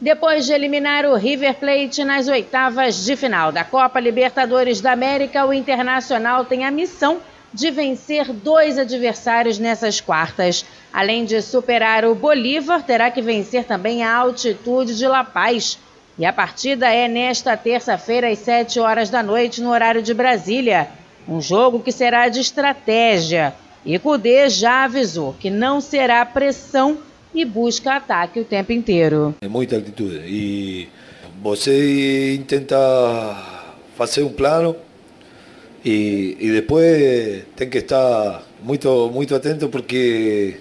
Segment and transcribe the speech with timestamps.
[0.00, 5.44] Depois de eliminar o River Plate nas oitavas de final da Copa Libertadores da América,
[5.44, 7.18] o Internacional tem a missão
[7.52, 10.64] de vencer dois adversários nessas quartas.
[10.92, 15.80] Além de superar o Bolívar, terá que vencer também a altitude de La Paz.
[16.16, 20.88] E a partida é nesta terça-feira, às 7 horas da noite, no horário de Brasília.
[21.28, 23.52] Um jogo que será de estratégia.
[23.84, 26.98] E Cudê já avisou que não será pressão
[27.40, 29.34] e busca ataque o tempo inteiro.
[29.40, 30.88] É muita altitude e
[31.42, 32.76] você tenta
[33.96, 34.76] fazer um plano
[35.84, 40.56] e, e depois tem que estar muito muito atento porque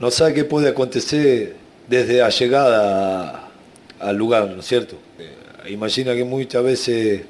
[0.00, 1.56] não sabe o que pode acontecer
[1.86, 3.40] desde a chegada
[3.98, 4.96] ao lugar, não é certo?
[5.66, 7.20] Imagina que muitas vezes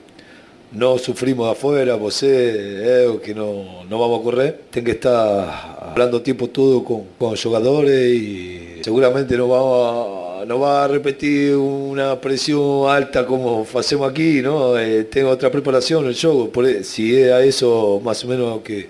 [0.71, 4.53] não sufrimos afuera, você, eu, que não, não vamos correr.
[4.71, 10.29] Tem que estar falando o tempo todo com, com os jogadores e seguramente não vamos
[10.47, 14.77] não vai repetir uma pressão alta como fazemos aqui, não?
[14.77, 18.89] Eh, tem outra preparação no jogo, por, se é a isso mais ou menos que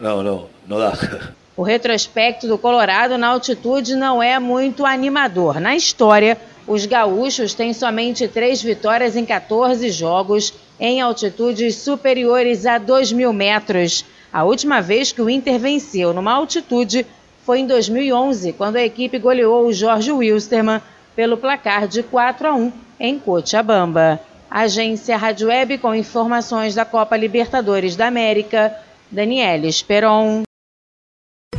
[0.00, 0.92] não, não, não dá.
[1.56, 5.58] O retrospecto do Colorado na altitude não é muito animador.
[5.58, 12.78] Na história, os gaúchos têm somente três vitórias em 14 jogos em altitudes superiores a
[12.78, 14.04] 2 mil metros.
[14.32, 17.04] A última vez que o Inter venceu numa altitude
[17.48, 20.82] foi em 2011, quando a equipe goleou o Jorge Wilstermann
[21.16, 24.20] pelo placar de 4 a 1 em Cochabamba.
[24.50, 28.74] Agência Rádio Web com informações da Copa Libertadores da América,
[29.10, 30.42] Daniela Esperon.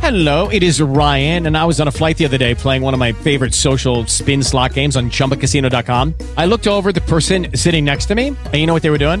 [0.00, 2.94] Hello, it is Ryan, and I was on a flight the other day playing one
[2.94, 6.14] of my favorite social spin slot games on chumbacasino.com.
[6.38, 9.04] I looked over the person sitting next to me, and you know what they were
[9.04, 9.20] doing?